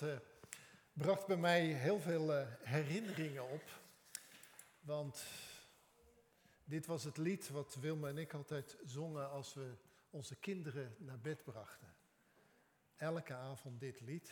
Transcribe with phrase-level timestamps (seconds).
[0.00, 0.16] Uh,
[0.92, 3.62] bracht bij mij heel veel uh, herinneringen op.
[4.80, 5.24] Want
[6.64, 9.74] dit was het lied wat Wilma en ik altijd zongen als we
[10.10, 11.94] onze kinderen naar bed brachten.
[12.96, 14.30] Elke avond dit lied.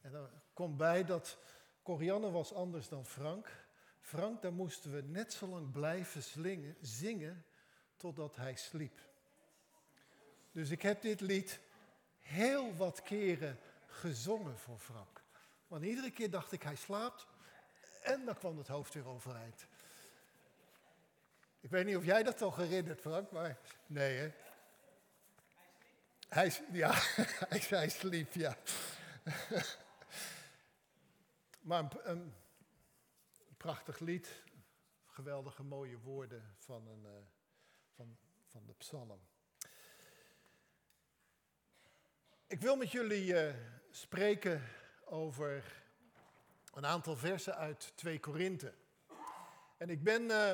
[0.00, 1.38] En er komt bij dat
[1.82, 3.66] Corianne was anders dan Frank.
[4.00, 7.44] Frank, daar moesten we net zo lang blijven slingen, zingen
[7.96, 9.00] totdat hij sliep.
[10.52, 11.60] Dus ik heb dit lied
[12.18, 13.58] heel wat keren
[13.96, 15.22] gezongen voor Frank.
[15.66, 17.26] Want iedere keer dacht ik, hij slaapt.
[18.02, 19.66] En dan kwam het hoofd weer overeind.
[21.60, 24.32] Ik weet niet of jij dat toch herinnert, Frank, maar nee, hè?
[26.28, 26.92] Hij, ja,
[27.48, 28.56] hij, hij sliep, ja.
[31.68, 32.34] maar een,
[33.56, 34.42] prachtig lied,
[35.06, 37.10] geweldige mooie woorden van, een, uh,
[37.94, 39.20] van, van de psalm.
[42.48, 43.54] Ik wil met jullie uh,
[43.90, 44.62] spreken
[45.04, 45.64] over
[46.74, 48.72] een aantal versen uit 2 Korinthe.
[49.76, 50.52] En ik ben uh,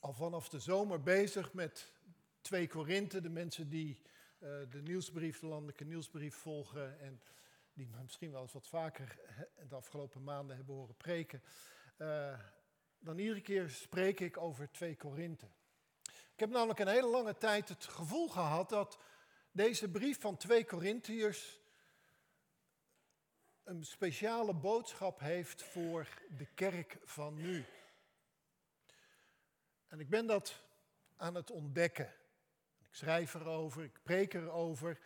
[0.00, 1.92] al vanaf de zomer bezig met
[2.40, 3.20] 2 Korinthe.
[3.20, 4.00] De mensen die
[4.38, 7.20] uh, de nieuwsbrief, de landelijke nieuwsbrief volgen en
[7.72, 9.18] die me misschien wel eens wat vaker
[9.68, 11.42] de afgelopen maanden hebben horen preken.
[12.98, 15.46] dan iedere keer spreek ik over 2 Korinthe.
[16.32, 18.98] Ik heb namelijk een hele lange tijd het gevoel gehad dat
[19.52, 21.60] deze brief van 2 Korintiërs
[23.64, 27.64] een speciale boodschap heeft voor de kerk van nu.
[29.86, 30.62] En ik ben dat
[31.16, 32.14] aan het ontdekken.
[32.82, 35.00] Ik schrijf erover, ik preek erover.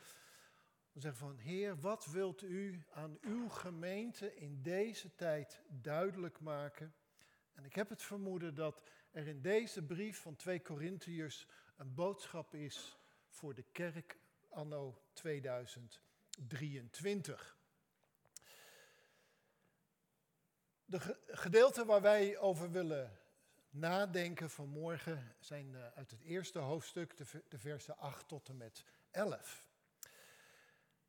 [0.92, 6.94] Ik zeg van, Heer, wat wilt u aan uw gemeente in deze tijd duidelijk maken?
[7.52, 12.54] En ik heb het vermoeden dat er in deze brief van 2 Korintiërs een boodschap
[12.54, 14.16] is voor de kerk
[14.54, 17.56] anno 2023.
[20.84, 23.18] De gedeelten waar wij over willen
[23.70, 27.16] nadenken vanmorgen zijn eh, uit het eerste hoofdstuk,
[27.48, 29.68] de, versen 8 tot en met 11.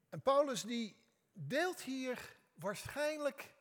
[0.09, 0.95] En Paulus die
[1.33, 3.53] deelt hier waarschijnlijk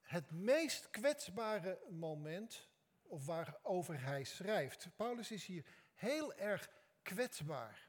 [0.00, 2.68] het meest kwetsbare moment
[3.02, 4.88] of waarover hij schrijft.
[4.96, 6.68] Paulus is hier heel erg
[7.02, 7.87] kwetsbaar.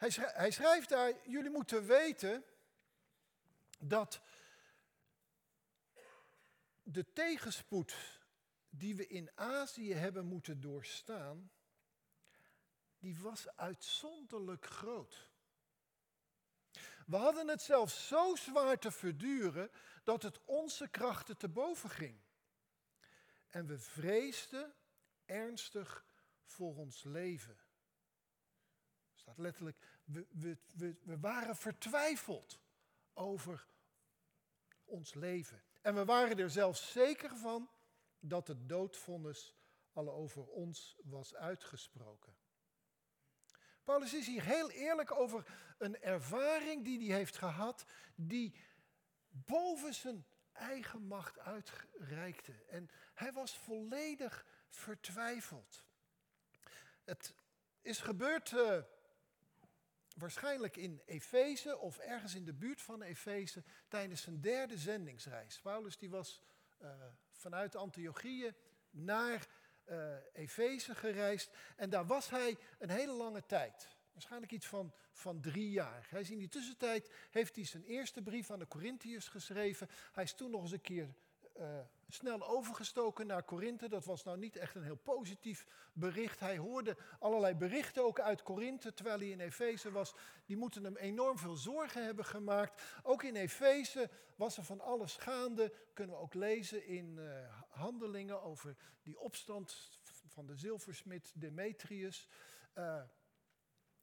[0.00, 2.44] Hij schrijft, hij schrijft daar, jullie moeten weten
[3.78, 4.20] dat
[6.82, 8.20] de tegenspoed
[8.68, 11.50] die we in Azië hebben moeten doorstaan,
[12.98, 15.30] die was uitzonderlijk groot.
[17.06, 19.70] We hadden het zelfs zo zwaar te verduren
[20.04, 22.20] dat het onze krachten te boven ging.
[23.48, 24.74] En we vreesden
[25.24, 26.04] ernstig
[26.44, 27.58] voor ons leven.
[29.30, 32.60] Staat letterlijk, we, we, we, we waren vertwijfeld
[33.12, 33.66] over
[34.84, 35.62] ons leven.
[35.80, 37.70] En we waren er zelfs zeker van
[38.18, 39.54] dat het doodvonnis
[39.92, 42.36] al over ons was uitgesproken.
[43.84, 45.46] Paulus is hier heel eerlijk over
[45.78, 48.54] een ervaring die hij heeft gehad, die
[49.28, 52.64] boven zijn eigen macht uitreikte.
[52.68, 55.84] En hij was volledig vertwijfeld.
[57.04, 57.34] Het
[57.82, 58.82] is gebeurd uh,
[60.20, 65.60] waarschijnlijk in Efeze of ergens in de buurt van Efeze tijdens zijn derde zendingsreis.
[65.60, 66.42] Paulus die was
[66.82, 66.90] uh,
[67.30, 68.54] vanuit Antiochië
[68.90, 69.46] naar
[69.86, 73.88] uh, Efeze gereisd en daar was hij een hele lange tijd.
[74.12, 76.06] Waarschijnlijk iets van, van drie jaar.
[76.10, 79.88] Hij is in die tussentijd heeft hij zijn eerste brief aan de Corinthiërs geschreven.
[80.12, 81.14] Hij is toen nog eens een keer
[81.58, 81.80] uh,
[82.14, 83.88] snel overgestoken naar Korinthe.
[83.88, 86.40] Dat was nou niet echt een heel positief bericht.
[86.40, 90.14] Hij hoorde allerlei berichten ook uit Korinthe terwijl hij in Efeze was.
[90.46, 92.82] Die moeten hem enorm veel zorgen hebben gemaakt.
[93.02, 95.72] Ook in Efeze was er van alles gaande.
[95.94, 102.28] Kunnen we ook lezen in uh, handelingen over die opstand van de zilversmid Demetrius.
[102.74, 103.02] Uh,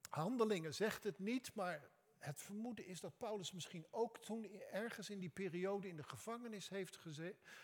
[0.10, 1.90] handelingen zegt het niet, maar
[2.28, 6.70] het vermoeden is dat Paulus misschien ook toen ergens in die periode in de gevangenis
[6.70, 7.00] heeft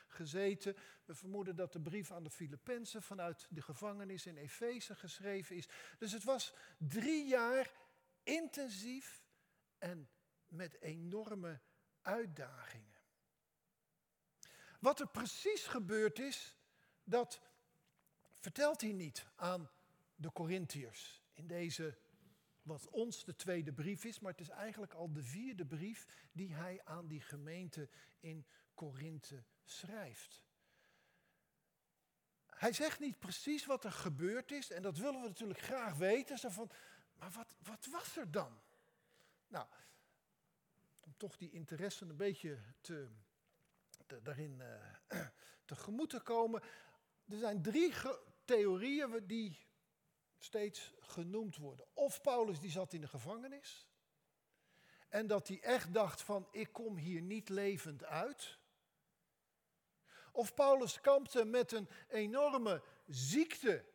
[0.07, 0.75] gezeten.
[1.05, 5.67] We vermoeden dat de brief aan de Filippenzen vanuit de gevangenis in Efeze geschreven is.
[5.97, 7.73] Dus het was drie jaar
[8.23, 9.23] intensief
[9.77, 10.09] en
[10.47, 11.59] met enorme
[12.01, 13.01] uitdagingen.
[14.79, 16.57] Wat er precies gebeurd is,
[17.03, 17.41] dat
[18.33, 19.69] vertelt hij niet aan
[20.15, 21.97] de Corinthiërs in deze
[22.63, 26.53] wat ons de tweede brief is, maar het is eigenlijk al de vierde brief die
[26.53, 27.89] hij aan die gemeente
[28.19, 30.43] in Korinthe schrijft.
[32.45, 36.37] Hij zegt niet precies wat er gebeurd is en dat willen we natuurlijk graag weten.
[36.37, 36.71] Zo van,
[37.13, 38.61] maar wat, wat was er dan?
[39.47, 39.67] Nou,
[41.17, 43.09] toch die interesse een beetje te,
[44.05, 45.25] te, daarin uh,
[45.65, 46.61] tegemoet te komen.
[47.29, 47.93] Er zijn drie
[48.45, 49.57] theorieën die
[50.43, 51.85] steeds genoemd worden.
[51.93, 53.87] Of Paulus die zat in de gevangenis.
[55.09, 58.57] En dat hij echt dacht van ik kom hier niet levend uit.
[60.31, 63.85] Of Paulus kampte met een enorme ziekte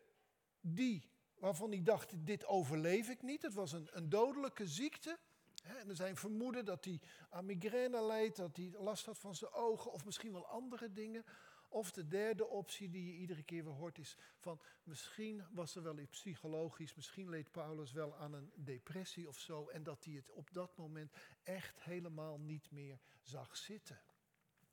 [0.60, 3.42] die, waarvan hij dacht dit overleef ik niet.
[3.42, 5.18] Het was een, een dodelijke ziekte.
[5.62, 7.00] En er zijn vermoeden dat hij
[7.30, 11.24] aan migraine leidt, dat hij last had van zijn ogen of misschien wel andere dingen.
[11.68, 15.82] Of de derde optie die je iedere keer weer hoort is van misschien was er
[15.82, 20.14] wel iets psychologisch, misschien leed Paulus wel aan een depressie of zo en dat hij
[20.14, 21.12] het op dat moment
[21.42, 24.00] echt helemaal niet meer zag zitten.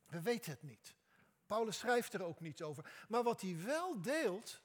[0.05, 0.95] We weten het niet.
[1.45, 3.05] Paulus schrijft er ook niets over.
[3.09, 4.61] Maar wat hij wel deelt,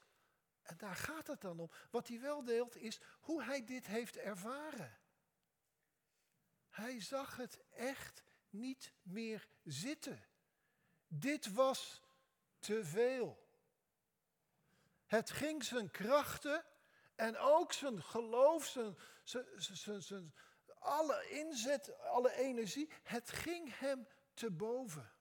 [0.62, 4.16] en daar gaat het dan om, wat hij wel deelt is hoe hij dit heeft
[4.16, 4.98] ervaren.
[6.70, 10.24] Hij zag het echt niet meer zitten.
[11.06, 12.02] Dit was
[12.60, 13.48] te veel.
[15.06, 16.64] Het ging zijn krachten
[17.14, 20.34] en ook zijn geloof, zijn, zijn, zijn, zijn,
[20.78, 25.12] alle inzet, alle energie, het ging hem te boven.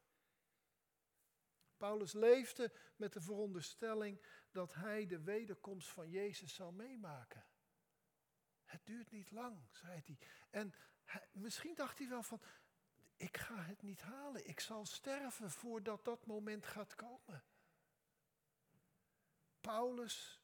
[1.78, 4.22] Paulus leefde met de veronderstelling
[4.52, 7.46] dat hij de wederkomst van Jezus zou meemaken.
[8.64, 10.18] Het duurt niet lang, zei hij.
[10.50, 10.74] En
[11.32, 12.42] misschien dacht hij wel van,
[13.20, 14.48] ik ga het niet halen.
[14.48, 17.44] Ik zal sterven voordat dat moment gaat komen.
[19.62, 20.42] Paulus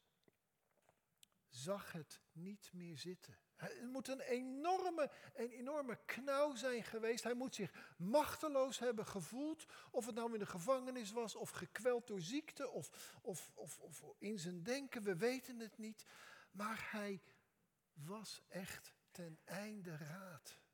[1.48, 3.38] zag het niet meer zitten.
[3.56, 7.24] Het moet een enorme, een enorme knauw zijn geweest.
[7.24, 9.66] Hij moet zich machteloos hebben gevoeld.
[9.92, 14.04] Of het nou in de gevangenis was, of gekweld door ziekte, of, of, of, of
[14.18, 15.04] in zijn denken.
[15.04, 16.06] We weten het niet.
[16.51, 17.21] Maar hij
[17.94, 20.65] was echt ten einde raad.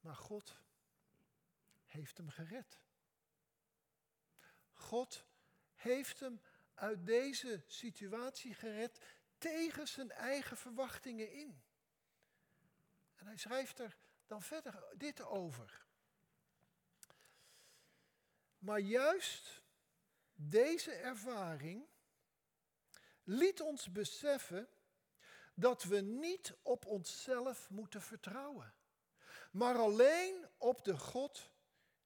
[0.00, 0.60] Maar God
[1.84, 2.78] heeft hem gered.
[4.72, 5.24] God
[5.74, 6.40] heeft hem
[6.74, 9.00] uit deze situatie gered
[9.38, 11.62] tegen zijn eigen verwachtingen in.
[13.14, 13.96] En hij schrijft er
[14.26, 15.86] dan verder dit over.
[18.58, 19.62] Maar juist
[20.34, 21.86] deze ervaring
[23.24, 24.68] liet ons beseffen
[25.54, 28.74] dat we niet op onszelf moeten vertrouwen
[29.50, 31.50] maar alleen op de God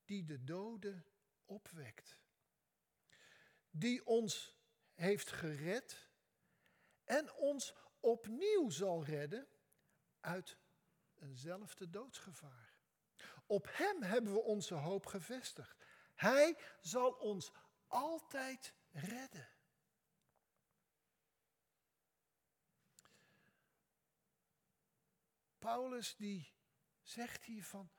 [0.05, 1.07] die de doden
[1.45, 2.19] opwekt.
[3.71, 4.57] Die ons
[4.95, 6.11] heeft gered
[7.05, 9.49] en ons opnieuw zal redden
[10.21, 10.57] uit
[11.19, 12.75] eenzelfde doodsgevaar.
[13.47, 15.85] Op Hem hebben we onze hoop gevestigd.
[16.15, 17.53] Hij zal ons
[17.87, 19.49] altijd redden.
[25.59, 26.53] Paulus die
[27.13, 27.91] zegt hij van,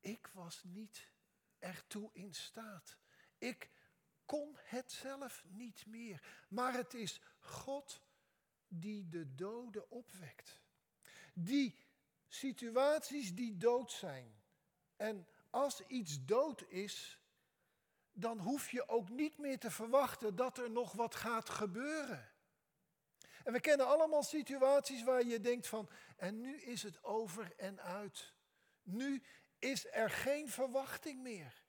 [0.00, 1.12] ik was niet
[1.58, 2.98] ertoe in staat.
[3.38, 3.70] Ik
[4.24, 6.46] kon het zelf niet meer.
[6.48, 8.02] Maar het is God
[8.68, 10.60] die de doden opwekt.
[11.34, 11.86] Die
[12.28, 14.42] situaties die dood zijn.
[14.96, 17.20] En als iets dood is,
[18.12, 22.32] dan hoef je ook niet meer te verwachten dat er nog wat gaat gebeuren.
[23.48, 27.80] En we kennen allemaal situaties waar je denkt van, en nu is het over en
[27.80, 28.34] uit.
[28.82, 29.22] Nu
[29.58, 31.62] is er geen verwachting meer.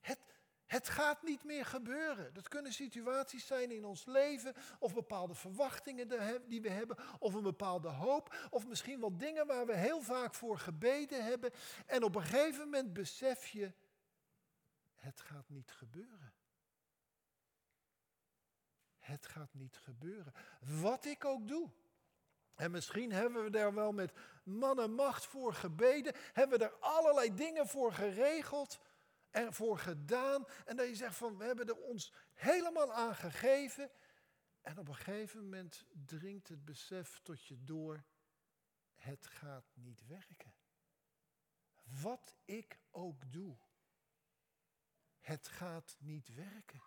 [0.00, 0.18] Het,
[0.66, 2.34] het gaat niet meer gebeuren.
[2.34, 6.08] Dat kunnen situaties zijn in ons leven, of bepaalde verwachtingen
[6.48, 10.34] die we hebben, of een bepaalde hoop, of misschien wel dingen waar we heel vaak
[10.34, 11.50] voor gebeden hebben.
[11.86, 13.72] En op een gegeven moment besef je,
[14.94, 16.34] het gaat niet gebeuren.
[19.16, 20.32] Het gaat niet gebeuren.
[20.80, 21.70] Wat ik ook doe.
[22.54, 24.12] En misschien hebben we daar wel met
[24.44, 26.14] mannen macht voor gebeden.
[26.32, 28.80] Hebben we er allerlei dingen voor geregeld
[29.30, 30.46] en voor gedaan.
[30.64, 33.90] En dat je zegt van we hebben er ons helemaal aan gegeven.
[34.60, 38.04] En op een gegeven moment dringt het besef tot je door.
[38.94, 40.54] Het gaat niet werken.
[42.02, 43.56] Wat ik ook doe.
[45.20, 46.80] Het gaat niet werken.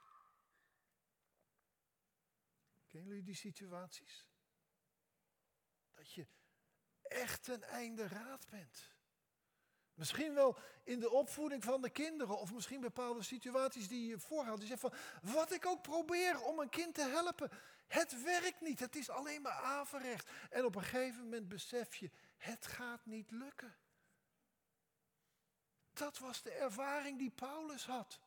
[2.90, 4.28] Kennen jullie die situaties?
[5.94, 6.28] Dat je
[7.02, 8.98] echt een einde raad bent.
[9.94, 14.62] Misschien wel in de opvoeding van de kinderen of misschien bepaalde situaties die je voorhoudt.
[14.62, 17.50] Je zegt van, wat ik ook probeer om een kind te helpen,
[17.88, 18.80] het werkt niet.
[18.80, 20.30] Het is alleen maar averecht.
[20.50, 23.78] En op een gegeven moment besef je, het gaat niet lukken.
[25.94, 28.20] Dat was de ervaring die Paulus had.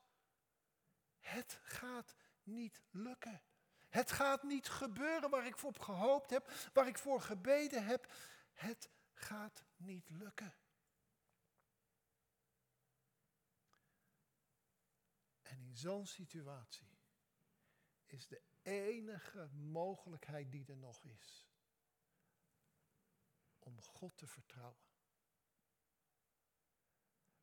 [1.21, 3.43] Het gaat niet lukken.
[3.93, 8.13] Het gaat niet gebeuren waar ik voor op gehoopt heb, waar ik voor gebeden heb.
[8.53, 10.55] Het gaat niet lukken.
[15.43, 16.99] En in zo'n situatie
[18.07, 21.47] is de enige mogelijkheid die er nog is
[23.59, 24.91] om God te vertrouwen.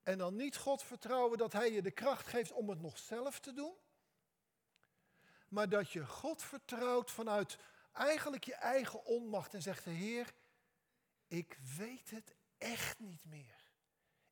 [0.03, 3.39] En dan niet God vertrouwen dat Hij je de kracht geeft om het nog zelf
[3.39, 3.75] te doen.
[5.50, 7.58] Maar dat je God vertrouwt vanuit
[7.94, 10.34] eigenlijk je eigen onmacht en zegt Heer,
[11.27, 13.58] ik weet het echt niet meer.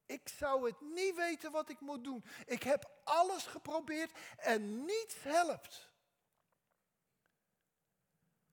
[0.05, 2.23] Ik zou het niet weten wat ik moet doen.
[2.45, 5.91] Ik heb alles geprobeerd en niets helpt.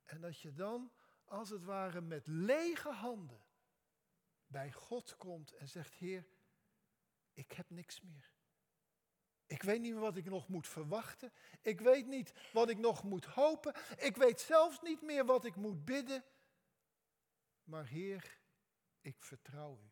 [0.04, 0.92] En dat je dan,
[1.24, 3.44] als het ware, met lege handen
[4.46, 6.26] bij God komt en zegt, Heer,
[7.32, 8.33] ik heb niks meer.
[9.54, 11.32] Ik weet niet meer wat ik nog moet verwachten.
[11.60, 13.74] Ik weet niet wat ik nog moet hopen.
[13.96, 16.24] Ik weet zelfs niet meer wat ik moet bidden.
[17.64, 18.38] Maar Heer,
[19.00, 19.90] ik vertrouw u.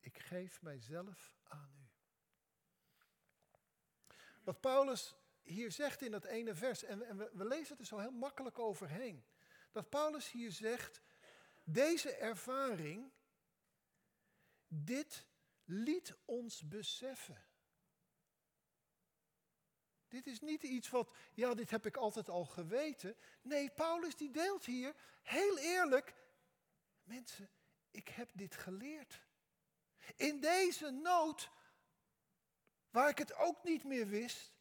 [0.00, 1.88] Ik geef mijzelf aan u.
[4.42, 7.98] Wat Paulus hier zegt in dat ene vers, en, we, we lezen het er zo
[7.98, 9.24] heel makkelijk overheen.
[9.72, 11.02] Dat Paulus hier zegt,
[11.64, 13.12] deze ervaring,
[14.68, 15.26] dit
[15.64, 17.52] liet ons beseffen.
[20.14, 23.16] Dit is niet iets wat, ja, dit heb ik altijd al geweten.
[23.42, 26.14] Nee, Paulus die deelt hier, heel eerlijk,
[27.02, 27.50] mensen,
[27.90, 29.20] ik heb dit geleerd.
[30.16, 31.50] In deze nood,
[32.90, 34.52] waar ik het ook niet meer wist,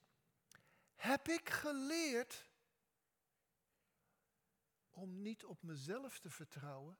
[0.95, 2.49] heb ik geleerd
[4.91, 6.97] om niet op mezelf te vertrouwen.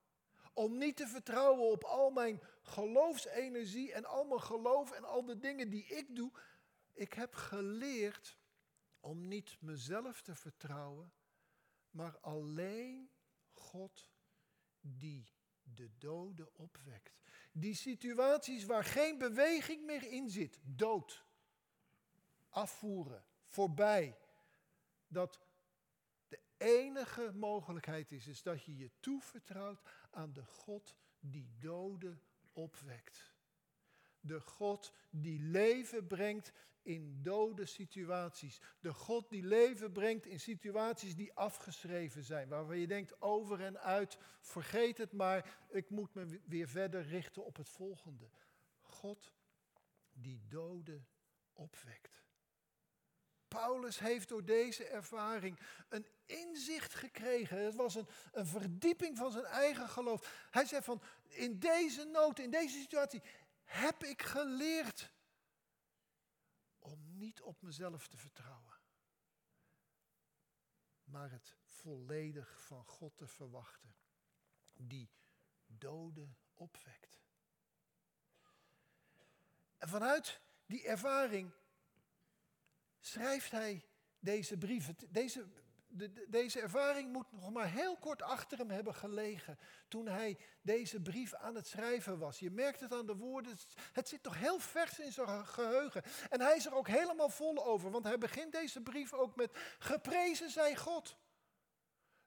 [0.54, 5.40] Om niet te vertrouwen op al mijn geloofsenergie en al mijn geloof en al de
[5.40, 6.32] dingen die ik doe.
[6.94, 8.38] Ik heb geleerd
[9.04, 11.14] om niet mezelf te vertrouwen,
[11.90, 13.10] maar alleen
[13.52, 14.10] God
[14.82, 15.32] die
[15.64, 17.22] de doden opwekt.
[17.52, 21.26] Die situaties waar geen beweging meer in zit, dood,
[22.50, 24.18] afvoeren, voorbij.
[25.08, 25.40] Dat
[26.28, 29.82] de enige mogelijkheid is, is dat je je toevertrouwt
[30.12, 32.22] aan de God die doden
[32.54, 33.34] opwekt.
[34.20, 36.52] De God die leven brengt
[36.84, 38.62] in dode situaties.
[38.80, 42.50] De God die leven brengt in situaties die afgeschreven zijn.
[42.50, 47.46] Waarvan je denkt over en uit, vergeet het maar, ik moet me weer verder richten
[47.46, 48.30] op het volgende.
[48.82, 49.32] God
[50.14, 51.08] die doden
[51.54, 52.24] opwekt.
[53.48, 55.60] Paulus heeft door deze ervaring
[55.90, 57.66] een inzicht gekregen.
[57.66, 60.48] Het was een, een verdieping van zijn eigen geloof.
[60.52, 63.22] Hij zei van, in deze nood, in deze situatie,
[63.64, 65.13] heb ik geleerd
[67.24, 68.80] niet op mezelf te vertrouwen,
[71.04, 73.96] maar het volledig van God te verwachten,
[74.74, 75.12] die
[75.66, 77.22] doden opwekt.
[79.78, 81.54] En vanuit die ervaring
[83.00, 83.86] schrijft hij
[84.20, 84.94] deze brief.
[85.10, 85.48] Deze
[85.96, 91.02] de, deze ervaring moet nog maar heel kort achter hem hebben gelegen toen hij deze
[91.02, 92.40] brief aan het schrijven was.
[92.40, 93.58] Je merkt het aan de woorden,
[93.94, 96.04] het zit toch heel vers in zijn geheugen.
[96.30, 99.52] En hij is er ook helemaal vol over, want hij begint deze brief ook met
[99.80, 101.18] geprezen zij God.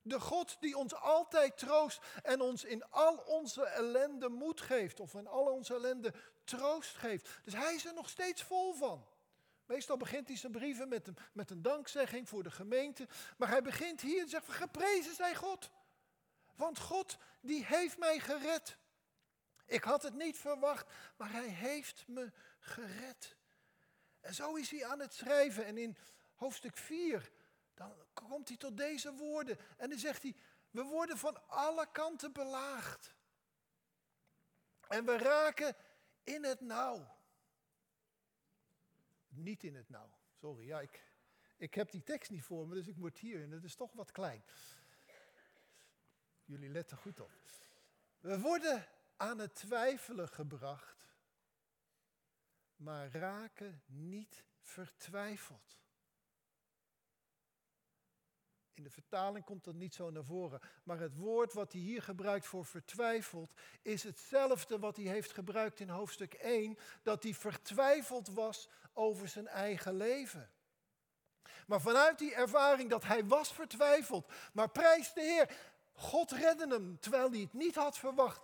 [0.02, 5.14] De God die ons altijd troost en ons in al onze ellende moed geeft, of
[5.14, 7.40] in al onze ellende troost geeft.
[7.44, 9.06] Dus hij is er nog steeds vol van.
[9.66, 13.08] Meestal begint hij zijn brieven met een, met een dankzegging voor de gemeente.
[13.36, 15.70] Maar hij begint hier en zegt, geprezen zij God.
[16.54, 18.78] Want God, die heeft mij gered.
[19.64, 23.36] Ik had het niet verwacht, maar hij heeft me gered.
[24.20, 25.64] En zo is hij aan het schrijven.
[25.64, 25.96] En in
[26.34, 27.30] hoofdstuk 4,
[27.74, 29.58] dan komt hij tot deze woorden.
[29.76, 30.34] En dan zegt hij,
[30.70, 33.14] we worden van alle kanten belaagd.
[34.88, 35.76] En we raken
[36.24, 37.15] in het nauw
[39.28, 40.18] niet in het nauw.
[40.32, 41.04] Sorry, ja, ik,
[41.56, 44.12] ik heb die tekst niet voor me, dus ik moet hier het is toch wat
[44.12, 44.44] klein.
[46.44, 47.30] Jullie letten goed op.
[48.20, 51.14] We worden aan het twijfelen gebracht,
[52.76, 55.85] maar raken niet vertwijfeld.
[58.76, 60.60] In de vertaling komt dat niet zo naar voren.
[60.82, 63.52] Maar het woord wat hij hier gebruikt voor vertwijfeld
[63.82, 66.78] is hetzelfde wat hij heeft gebruikt in hoofdstuk 1.
[67.02, 70.50] Dat hij vertwijfeld was over zijn eigen leven.
[71.66, 75.56] Maar vanuit die ervaring dat hij was vertwijfeld, maar prijs de Heer,
[75.92, 78.40] God redde hem terwijl hij het niet had verwacht.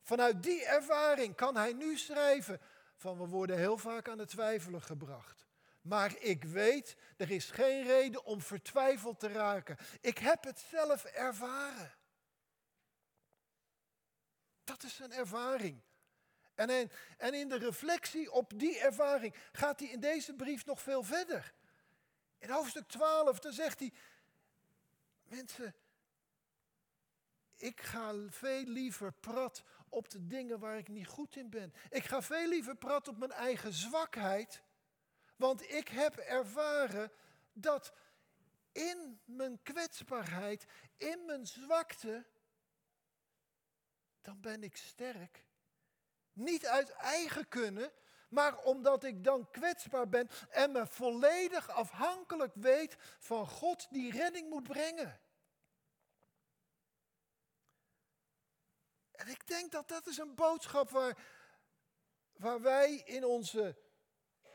[0.00, 2.60] Vanuit die ervaring kan hij nu schrijven
[2.96, 5.46] van we worden heel vaak aan het twijfelen gebracht.
[5.82, 9.76] Maar ik weet, er is geen reden om vertwijfeld te raken.
[10.00, 11.94] Ik heb het zelf ervaren.
[14.64, 15.82] Dat is een ervaring.
[16.54, 20.82] En in, en in de reflectie op die ervaring gaat hij in deze brief nog
[20.82, 21.54] veel verder.
[22.38, 23.92] In hoofdstuk 12, dan zegt hij,
[25.22, 25.74] mensen,
[27.56, 31.74] ik ga veel liever prat op de dingen waar ik niet goed in ben.
[31.90, 34.62] Ik ga veel liever prat op mijn eigen zwakheid.
[35.42, 37.12] Want ik heb ervaren
[37.52, 37.92] dat
[38.72, 42.26] in mijn kwetsbaarheid, in mijn zwakte,
[44.20, 45.44] dan ben ik sterk.
[46.32, 47.92] Niet uit eigen kunnen,
[48.28, 54.48] maar omdat ik dan kwetsbaar ben en me volledig afhankelijk weet van God die redding
[54.48, 55.20] moet brengen.
[59.12, 61.18] En ik denk dat dat is een boodschap waar,
[62.32, 63.81] waar wij in onze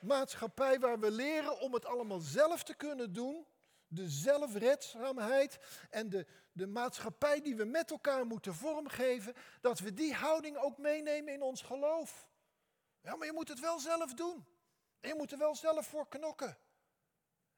[0.02, 3.48] maatschappij, waar we leren om het allemaal zelf te kunnen doen,
[3.88, 10.14] de zelfredzaamheid en de, de maatschappij die we met elkaar moeten vormgeven, dat we die
[10.14, 12.28] houding ook meenemen in ons geloof.
[13.02, 14.46] Ja, maar je moet het wel zelf doen.
[15.00, 16.58] En je moet er wel zelf voor knokken.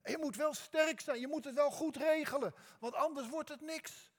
[0.02, 3.50] En je moet wel sterk zijn, je moet het wel goed regelen, want anders wordt
[3.50, 4.12] het niks.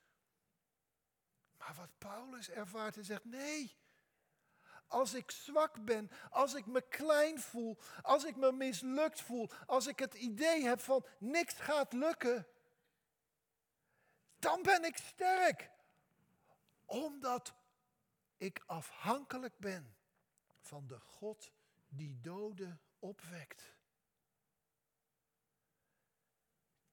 [1.56, 3.79] Maar wat Paulus ervaart en zegt, nee,
[4.90, 9.86] als ik zwak ben, als ik me klein voel, als ik me mislukt voel, als
[9.86, 12.46] ik het idee heb van niks gaat lukken,
[14.38, 15.70] dan ben ik sterk.
[16.84, 17.54] Omdat
[18.36, 19.96] ik afhankelijk ben
[20.60, 21.52] van de God
[21.88, 23.74] die doden opwekt.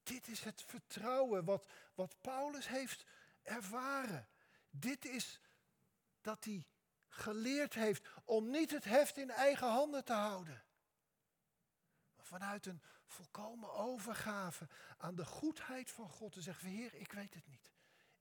[0.03, 3.05] Dit is het vertrouwen wat, wat Paulus heeft
[3.41, 4.27] ervaren.
[4.69, 5.41] Dit is
[6.21, 6.65] dat hij
[7.17, 10.63] geleerd heeft om niet het heft in eigen handen te houden.
[12.15, 17.33] Maar vanuit een volkomen overgave aan de goedheid van God te zeggen, Heer, ik weet
[17.33, 17.71] het niet.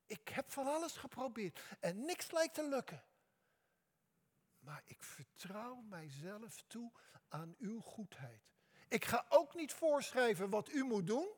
[0.06, 3.04] Ik heb van alles geprobeerd en niks lijkt te lukken.
[4.58, 6.92] Maar ik vertrouw mijzelf toe
[7.28, 8.42] aan uw goedheid.
[8.88, 11.28] Ik ga ook niet voorschrijven wat u moet doen.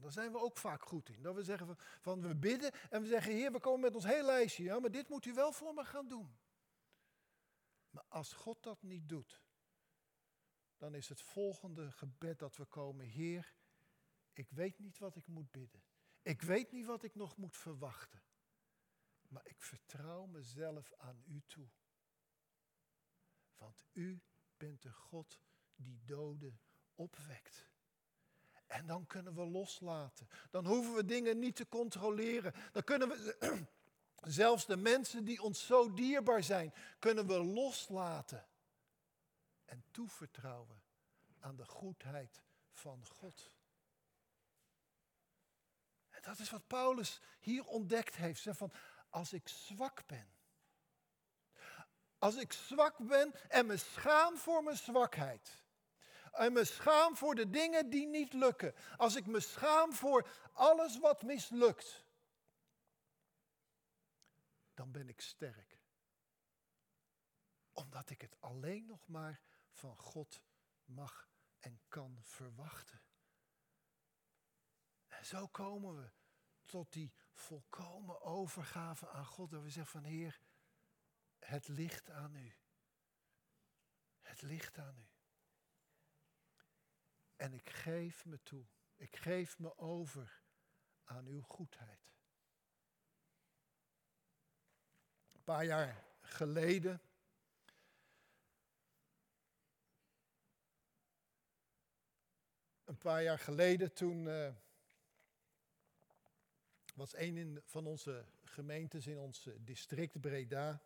[0.00, 1.22] Daar zijn we ook vaak goed in.
[1.22, 4.04] Dat we zeggen van, van, we bidden en we zeggen, Heer, we komen met ons
[4.04, 4.62] hele lijstje.
[4.62, 6.36] Ja, maar dit moet u wel voor me gaan doen.
[7.90, 9.42] Maar als God dat niet doet,
[10.76, 13.54] dan is het volgende gebed dat we komen, Heer,
[14.32, 15.84] ik weet niet wat ik moet bidden.
[16.22, 18.22] Ik weet niet wat ik nog moet verwachten.
[19.28, 21.68] Maar ik vertrouw mezelf aan u toe.
[23.56, 24.22] Want u
[24.56, 25.40] bent de God
[25.74, 26.60] die doden
[26.94, 27.68] opwekt.
[28.66, 30.28] En dan kunnen we loslaten.
[30.50, 32.54] Dan hoeven we dingen niet te controleren.
[32.72, 33.36] Dan kunnen we
[34.20, 38.46] zelfs de mensen die ons zo dierbaar zijn, kunnen we loslaten.
[39.64, 40.82] En toevertrouwen
[41.40, 43.50] aan de goedheid van God.
[46.10, 48.40] En dat is wat Paulus hier ontdekt heeft.
[48.40, 48.72] Zeg van,
[49.08, 50.34] als ik zwak ben.
[52.18, 55.65] Als ik zwak ben en me schaam voor mijn zwakheid
[56.36, 58.74] en me schaam voor de dingen die niet lukken.
[58.96, 62.04] Als ik me schaam voor alles wat mislukt,
[64.74, 65.78] dan ben ik sterk.
[67.72, 70.42] Omdat ik het alleen nog maar van God
[70.84, 73.02] mag en kan verwachten.
[75.06, 76.10] En zo komen we
[76.64, 79.50] tot die volkomen overgave aan God.
[79.50, 80.40] Dat we zeggen van Heer,
[81.38, 82.54] het ligt aan u.
[84.20, 85.15] Het ligt aan u.
[87.36, 88.64] En ik geef me toe.
[88.96, 90.42] Ik geef me over
[91.04, 92.14] aan uw goedheid.
[95.32, 97.00] Een paar jaar geleden.
[102.84, 104.54] Een paar jaar geleden toen uh,
[106.94, 110.82] was een van onze gemeentes in ons district Breda.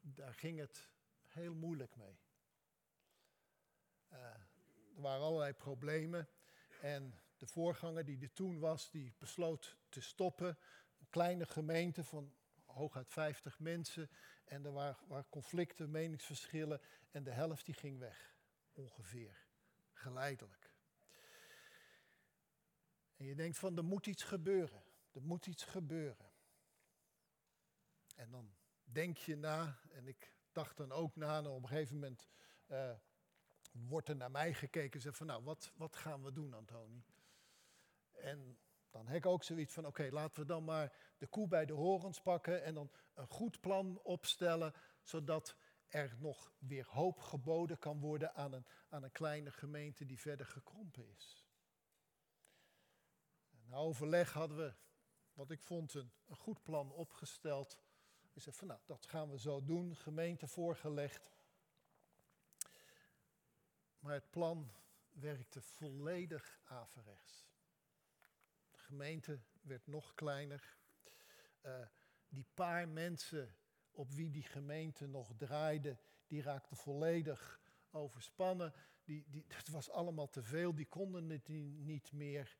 [0.00, 0.88] Daar ging het
[1.26, 2.18] heel moeilijk mee.
[4.12, 4.45] Uh,
[4.96, 6.28] er waren allerlei problemen.
[6.80, 10.58] En de voorganger die er toen was, die besloot te stoppen.
[10.98, 14.10] Een kleine gemeente van hooguit 50 mensen.
[14.44, 16.80] En er waren, conflicten, meningsverschillen.
[17.10, 18.36] En de helft die ging weg.
[18.72, 19.44] Ongeveer.
[19.92, 20.74] Geleidelijk.
[23.16, 24.82] En je denkt van er moet iets gebeuren.
[25.12, 26.30] Er moet iets gebeuren.
[28.14, 28.54] En dan
[28.84, 32.28] denk je na, en ik dacht dan ook na, en op een gegeven moment
[32.68, 32.96] uh,
[33.88, 37.04] wordt er naar mij gekeken en zegt van nou, wat, wat gaan we doen, Antoni?
[38.12, 38.58] En
[38.90, 41.72] dan heb ik ook zoiets van, oké, laten we dan maar de koe bij de
[41.72, 45.56] horens pakken en dan een goed plan opstellen, zodat
[45.88, 50.46] er nog weer hoop geboden kan worden aan een, aan een kleine gemeente die verder
[50.46, 51.46] gekrompen is.
[53.66, 54.74] Na overleg hadden we,
[55.32, 57.78] wat ik vond, een, een goed plan opgesteld.
[58.32, 61.35] We zeiden van nou, dat gaan we zo doen, gemeente voorgelegd.
[64.06, 64.72] Maar het plan
[65.10, 67.48] werkte volledig averechts.
[68.70, 70.76] De gemeente werd nog kleiner.
[71.62, 71.86] Uh,
[72.28, 73.56] die paar mensen
[73.90, 78.74] op wie die gemeente nog draaide, die raakten volledig overspannen.
[79.04, 82.58] Die, die, het was allemaal te veel, die konden het niet meer.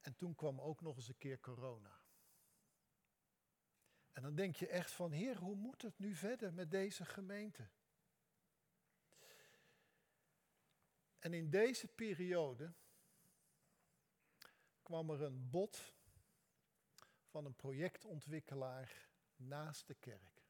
[0.00, 2.00] En toen kwam ook nog eens een keer corona.
[4.12, 7.70] En dan denk je echt van, Heer, hoe moet het nu verder met deze gemeente?
[11.22, 12.72] En in deze periode
[14.82, 15.94] kwam er een bod
[17.24, 20.42] van een projectontwikkelaar naast de kerk.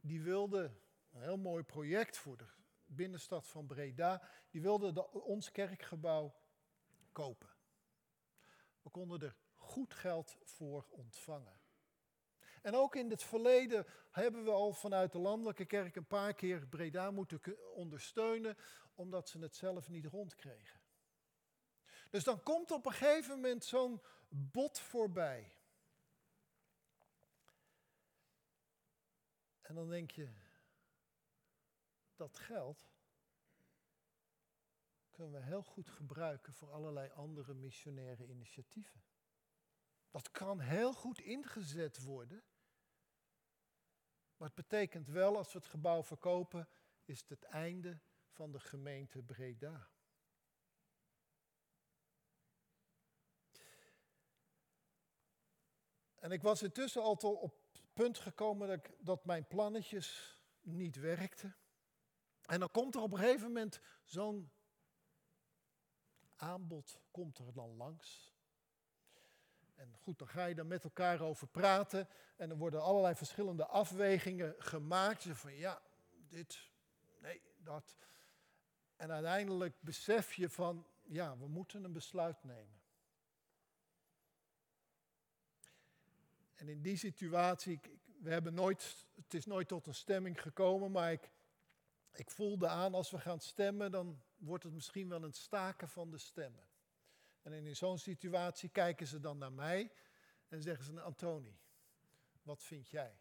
[0.00, 0.80] Die wilde
[1.10, 2.46] een heel mooi project voor de
[2.84, 4.28] binnenstad van Breda.
[4.50, 6.34] Die wilde ons kerkgebouw
[7.12, 7.50] kopen.
[8.82, 11.60] We konden er goed geld voor ontvangen.
[12.66, 16.66] En ook in het verleden hebben we al vanuit de landelijke kerk een paar keer
[16.66, 17.40] Breda moeten
[17.74, 18.56] ondersteunen,
[18.94, 20.80] omdat ze het zelf niet rondkregen.
[22.10, 25.52] Dus dan komt op een gegeven moment zo'n bot voorbij.
[29.60, 30.28] En dan denk je,
[32.16, 32.90] dat geld
[35.10, 39.04] kunnen we heel goed gebruiken voor allerlei andere missionaire initiatieven.
[40.10, 42.44] Dat kan heel goed ingezet worden.
[44.36, 46.68] Maar het betekent wel, als we het gebouw verkopen,
[47.04, 49.88] is het het einde van de gemeente Breda.
[56.14, 61.56] En ik was intussen al op het punt gekomen dat, dat mijn plannetjes niet werkten.
[62.42, 64.52] En dan komt er op een gegeven moment zo'n
[66.36, 68.35] aanbod, komt er dan langs.
[69.76, 73.66] En goed, dan ga je er met elkaar over praten en er worden allerlei verschillende
[73.66, 75.26] afwegingen gemaakt.
[75.28, 75.82] Van ja,
[76.28, 76.70] dit,
[77.20, 77.96] nee, dat.
[78.96, 82.80] En uiteindelijk besef je van, ja, we moeten een besluit nemen.
[86.54, 87.80] En in die situatie,
[88.20, 91.30] we hebben nooit, het is nooit tot een stemming gekomen, maar ik,
[92.12, 96.10] ik voelde aan als we gaan stemmen, dan wordt het misschien wel een staken van
[96.10, 96.64] de stemmen.
[97.46, 99.92] En in zo'n situatie kijken ze dan naar mij
[100.48, 101.58] en zeggen ze, Antoni,
[102.42, 103.20] wat vind jij?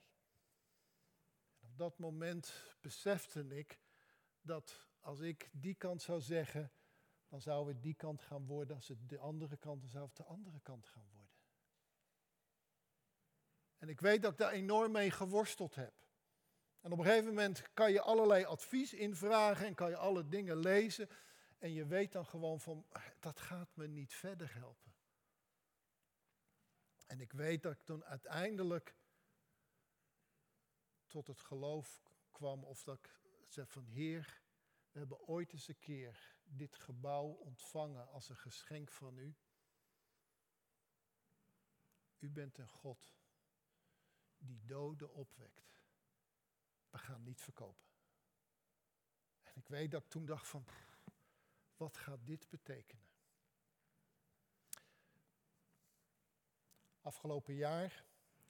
[1.60, 3.80] En op dat moment besefte ik
[4.42, 6.72] dat als ik die kant zou zeggen,
[7.28, 8.76] dan zou het die kant gaan worden.
[8.76, 11.36] Als het de andere kant, dan zou het de andere kant gaan worden.
[13.78, 15.94] En ik weet dat ik daar enorm mee geworsteld heb.
[16.82, 20.58] En op een gegeven moment kan je allerlei advies invragen en kan je alle dingen
[20.58, 21.10] lezen.
[21.58, 22.86] En je weet dan gewoon van,
[23.20, 24.94] dat gaat me niet verder helpen.
[27.06, 28.96] En ik weet dat ik toen uiteindelijk
[31.08, 34.42] tot het geloof kwam of dat ik zei van Heer,
[34.92, 39.36] we hebben ooit eens een keer dit gebouw ontvangen als een geschenk van u.
[42.20, 43.16] U bent een God
[44.38, 45.84] die doden opwekt.
[46.90, 47.90] We gaan niet verkopen.
[49.42, 50.66] En ik weet dat ik toen dacht van,
[51.78, 53.06] wat gaat dit betekenen?
[57.02, 58.06] Afgelopen jaar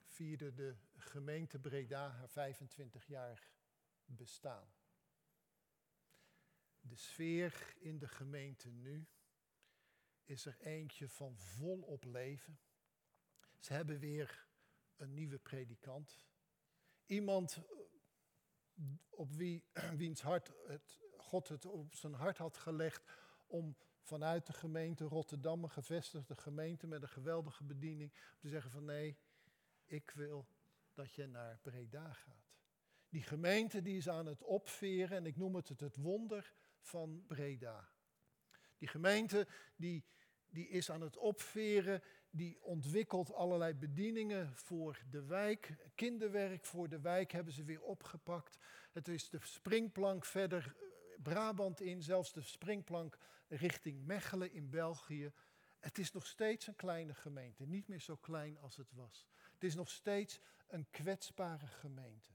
[0.05, 3.49] vierde de gemeente Breda haar 25 jaar
[4.05, 4.73] bestaan.
[6.79, 9.07] De sfeer in de gemeente nu
[10.23, 12.59] is er eentje van volop leven.
[13.59, 14.47] Ze hebben weer
[14.95, 16.25] een nieuwe predikant.
[17.05, 17.61] Iemand
[19.09, 20.99] op wie, wiens hart het,
[21.35, 23.03] God het op zijn hart had gelegd
[23.47, 28.85] om vanuit de gemeente Rotterdam, een gevestigde gemeente met een geweldige bediening, te zeggen van
[28.85, 29.17] nee,
[29.85, 30.47] ik wil
[30.93, 32.57] dat je naar Breda gaat.
[33.09, 37.89] Die gemeente die is aan het opveren en ik noem het het wonder van Breda.
[38.77, 40.05] Die gemeente die,
[40.47, 45.75] die is aan het opveren, die ontwikkelt allerlei bedieningen voor de wijk.
[45.95, 48.57] Kinderwerk voor de wijk hebben ze weer opgepakt.
[48.91, 50.75] Het is de springplank verder
[51.17, 55.34] Brabant in, zelfs de springplank richting Mechelen in België.
[55.80, 59.25] Het is nog steeds een kleine gemeente, niet meer zo klein als het was.
[59.51, 62.32] Het is nog steeds een kwetsbare gemeente.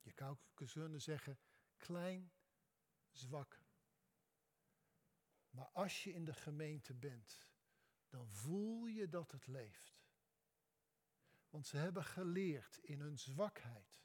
[0.00, 1.38] Je kan ook kunnen zeggen,
[1.76, 2.32] klein,
[3.10, 3.60] zwak.
[5.50, 7.46] Maar als je in de gemeente bent,
[8.08, 10.00] dan voel je dat het leeft.
[11.48, 14.02] Want ze hebben geleerd in hun zwakheid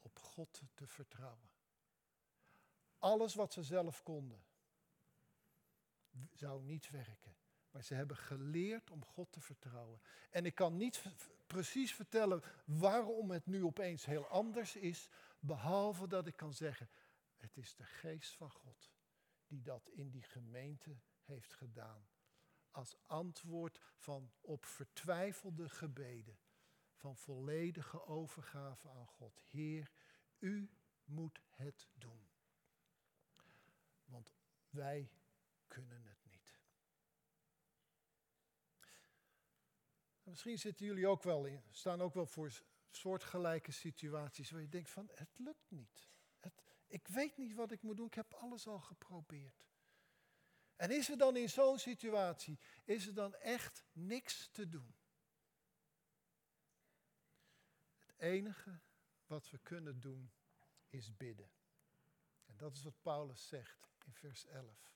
[0.00, 1.49] op God te vertrouwen.
[3.00, 4.44] Alles wat ze zelf konden,
[6.32, 7.36] zou niet werken.
[7.70, 10.00] Maar ze hebben geleerd om God te vertrouwen.
[10.30, 11.02] En ik kan niet
[11.46, 15.08] precies vertellen waarom het nu opeens heel anders is,
[15.38, 16.90] behalve dat ik kan zeggen,
[17.36, 18.90] het is de geest van God
[19.46, 22.08] die dat in die gemeente heeft gedaan.
[22.70, 26.38] Als antwoord van op vertwijfelde gebeden,
[26.94, 29.42] van volledige overgave aan God.
[29.50, 29.92] Heer,
[30.38, 30.70] u
[31.04, 32.29] moet het doen.
[34.70, 35.10] Wij
[35.66, 36.58] kunnen het niet.
[40.30, 44.90] misschien zitten jullie ook wel in, staan ook wel voor soortgelijke situaties waar je denkt
[44.90, 46.08] van het lukt niet.
[46.38, 49.68] Het, ik weet niet wat ik moet doen, ik heb alles al geprobeerd.
[50.76, 54.94] En is er dan in zo'n situatie, is er dan echt niks te doen?
[57.98, 58.80] Het enige
[59.26, 60.32] wat we kunnen doen
[60.88, 61.50] is bidden.
[62.46, 64.94] En dat is wat Paulus zegt in vers 11.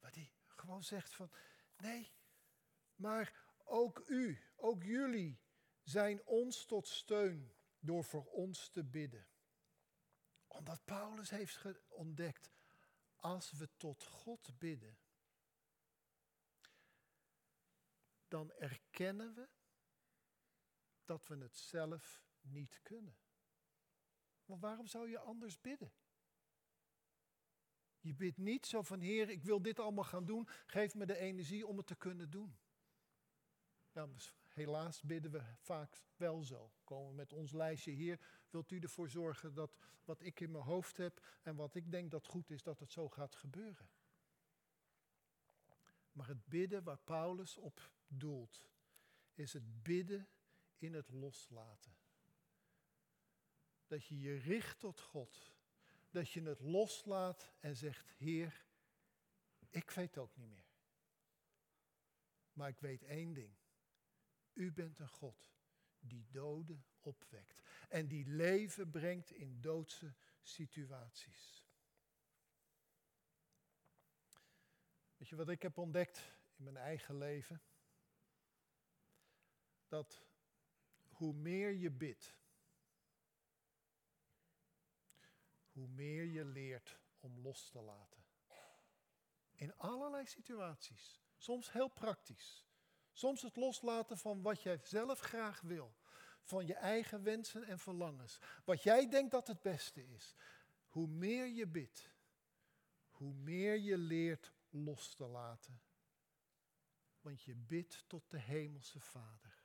[0.00, 1.30] Waar hij gewoon zegt van,
[1.76, 2.12] nee,
[2.94, 5.40] maar ook u, ook jullie
[5.82, 9.26] zijn ons tot steun door voor ons te bidden.
[10.46, 12.50] Omdat Paulus heeft ontdekt,
[13.16, 14.98] als we tot God bidden,
[18.28, 19.48] dan erkennen we
[21.04, 23.16] dat we het zelf niet kunnen.
[24.44, 25.92] Want waarom zou je anders bidden?
[28.02, 31.18] Je bidt niet zo van, Heer, ik wil dit allemaal gaan doen, geef me de
[31.18, 32.58] energie om het te kunnen doen.
[33.92, 34.10] Nou,
[34.48, 36.72] helaas bidden we vaak wel zo.
[36.84, 40.64] Komen we met ons lijstje hier, wilt u ervoor zorgen dat wat ik in mijn
[40.64, 43.90] hoofd heb en wat ik denk dat goed is, dat het zo gaat gebeuren.
[46.12, 48.68] Maar het bidden waar Paulus op doelt,
[49.34, 50.28] is het bidden
[50.76, 51.96] in het loslaten.
[53.86, 55.51] Dat je je richt tot God.
[56.12, 58.64] Dat je het loslaat en zegt, Heer,
[59.70, 60.70] ik weet ook niet meer.
[62.52, 63.54] Maar ik weet één ding.
[64.52, 65.52] U bent een God
[65.98, 71.66] die doden opwekt en die leven brengt in doodse situaties.
[75.16, 77.62] Weet je wat ik heb ontdekt in mijn eigen leven?
[79.86, 80.26] Dat
[81.08, 82.34] hoe meer je bidt,
[85.72, 88.24] hoe meer je leert om los te laten.
[89.52, 91.20] In allerlei situaties.
[91.36, 92.66] Soms heel praktisch.
[93.12, 95.96] Soms het loslaten van wat jij zelf graag wil.
[96.42, 98.38] Van je eigen wensen en verlangens.
[98.64, 100.34] Wat jij denkt dat het beste is.
[100.86, 102.10] Hoe meer je bidt,
[103.10, 105.82] hoe meer je leert los te laten.
[107.20, 109.62] Want je bidt tot de Hemelse Vader.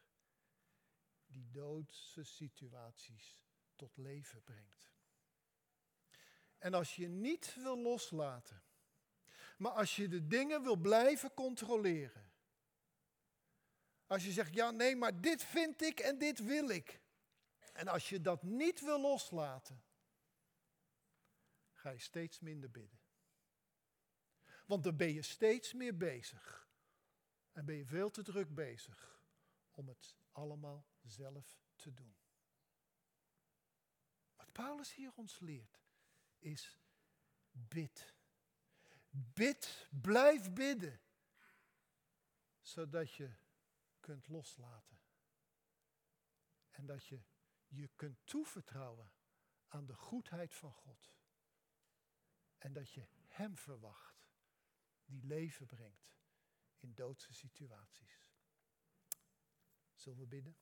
[1.26, 3.40] Die doodse situaties
[3.76, 4.97] tot leven brengt.
[6.58, 8.62] En als je niet wil loslaten,
[9.58, 12.32] maar als je de dingen wil blijven controleren,
[14.08, 17.02] als je zegt, ja nee, maar dit vind ik en dit wil ik.
[17.74, 19.84] En als je dat niet wil loslaten,
[21.74, 23.00] ga je steeds minder bidden.
[24.66, 26.70] Want dan ben je steeds meer bezig.
[27.52, 29.22] En ben je veel te druk bezig
[29.72, 32.16] om het allemaal zelf te doen.
[34.36, 35.87] Wat Paulus hier ons leert,
[36.40, 36.80] is
[37.52, 38.16] bid.
[39.10, 41.02] Bid, blijf bidden.
[42.62, 43.36] Zodat je
[44.00, 45.00] kunt loslaten.
[46.70, 47.24] En dat je
[47.68, 49.12] je kunt toevertrouwen
[49.68, 51.16] aan de goedheid van God.
[52.58, 54.30] En dat je Hem verwacht,
[55.06, 56.18] die leven brengt
[56.78, 58.32] in doodse situaties.
[59.94, 60.58] Zullen we bidden?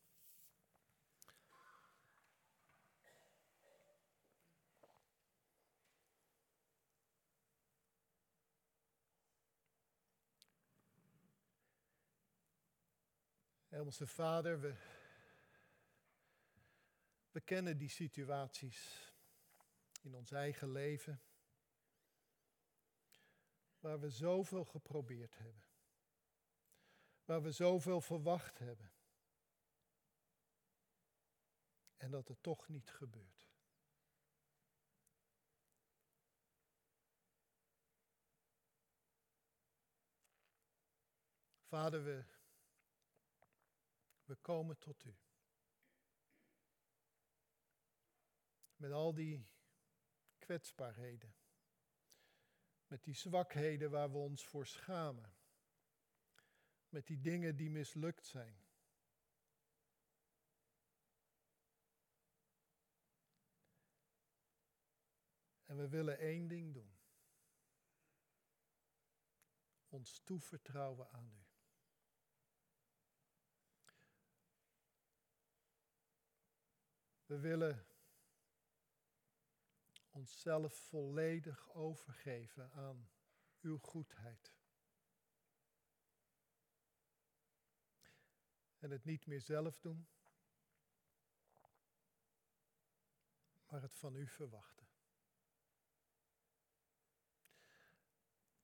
[13.75, 14.75] Hemelse Vader, we,
[17.31, 19.11] we kennen die situaties
[20.01, 21.21] in ons eigen leven,
[23.79, 25.63] waar we zoveel geprobeerd hebben,
[27.25, 28.91] waar we zoveel verwacht hebben,
[31.97, 33.47] en dat het toch niet gebeurt.
[41.67, 42.34] Vader, we
[44.25, 45.15] we komen tot u.
[48.75, 49.47] Met al die
[50.37, 51.35] kwetsbaarheden.
[52.87, 55.35] Met die zwakheden waar we ons voor schamen.
[56.89, 58.63] Met die dingen die mislukt zijn.
[65.63, 66.97] En we willen één ding doen.
[69.87, 71.44] Ons toevertrouwen aan u.
[77.25, 77.85] We willen
[80.09, 83.09] onszelf volledig overgeven aan
[83.61, 84.53] uw goedheid.
[88.77, 90.07] En het niet meer zelf doen,
[93.67, 94.87] maar het van u verwachten.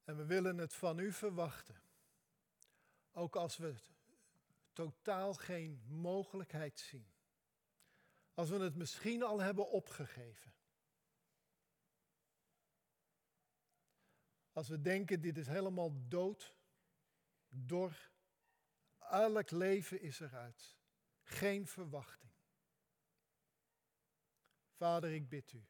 [0.03, 1.81] En we willen het van u verwachten.
[3.11, 3.75] Ook als we
[4.73, 7.10] totaal geen mogelijkheid zien.
[8.41, 10.53] Als we het misschien al hebben opgegeven.
[14.51, 16.55] Als we denken, dit is helemaal dood,
[17.47, 18.11] dor,
[18.97, 20.79] elk leven is eruit.
[21.21, 22.31] Geen verwachting.
[24.69, 25.67] Vader, ik bid u.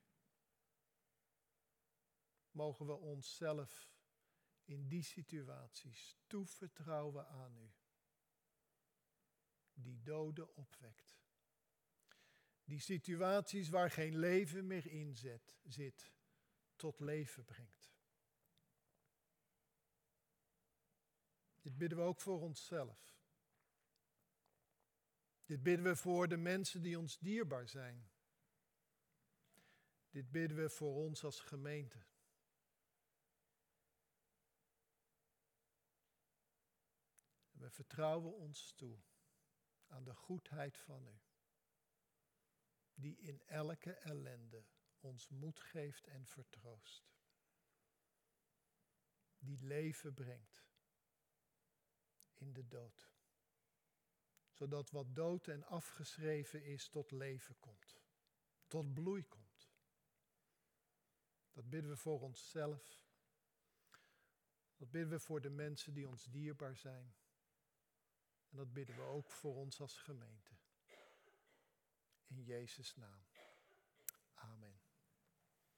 [2.51, 3.91] Mogen we onszelf
[4.63, 7.71] in die situaties toevertrouwen aan u.
[9.73, 11.20] Die doden opwekt.
[12.63, 16.11] Die situaties waar geen leven meer in zit, zit
[16.75, 17.91] tot leven brengt.
[21.61, 23.19] Dit bidden we ook voor onszelf.
[25.45, 28.09] Dit bidden we voor de mensen die ons dierbaar zijn.
[30.09, 32.05] Dit bidden we voor ons als gemeente.
[37.51, 38.99] We vertrouwen ons toe
[39.87, 41.19] aan de goedheid van u,
[42.93, 44.65] die in elke ellende
[44.99, 47.11] ons moed geeft en vertroost,
[49.37, 50.65] die leven brengt
[52.33, 53.11] in de dood,
[54.51, 58.01] zodat wat dood en afgeschreven is tot leven komt,
[58.67, 59.51] tot bloei komt.
[61.51, 63.09] Dat bidden we voor onszelf.
[64.75, 67.15] Dat bidden we voor de mensen die ons dierbaar zijn.
[68.49, 70.60] En dat bidden we ook voor ons als gemeente.
[72.31, 73.30] In Jezus' naam.